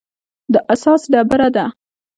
[0.53, 1.65] د اساس ډبره ده.